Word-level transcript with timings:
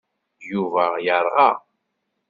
Yuba 0.51 0.85
yerɣa. 1.05 1.49